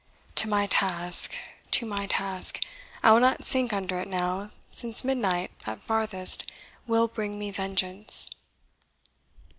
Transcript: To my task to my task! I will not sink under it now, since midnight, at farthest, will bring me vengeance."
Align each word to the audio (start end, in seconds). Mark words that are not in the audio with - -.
To 0.33 0.49
my 0.49 0.65
task 0.65 1.35
to 1.69 1.85
my 1.85 2.07
task! 2.07 2.59
I 3.03 3.11
will 3.11 3.19
not 3.19 3.45
sink 3.45 3.71
under 3.71 3.99
it 3.99 4.07
now, 4.07 4.49
since 4.71 5.03
midnight, 5.03 5.51
at 5.67 5.83
farthest, 5.83 6.51
will 6.87 7.07
bring 7.07 7.37
me 7.37 7.51
vengeance." 7.51 8.27